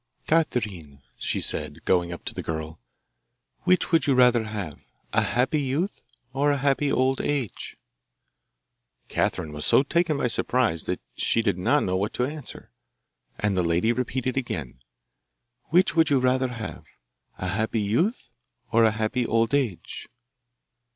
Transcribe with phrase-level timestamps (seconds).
[0.25, 2.79] 'Catherine,' she said, going up to the girl,
[3.65, 6.01] 'which would you rather have a happy youth
[6.33, 7.77] or a happy old age?'
[9.09, 12.71] Catherine was so taken by surprise that she did not know what to answer,
[13.37, 14.79] and the lady repeated again,
[15.65, 16.83] 'Which would you rather have
[17.37, 18.31] a happy youth
[18.71, 20.09] or a happy old age?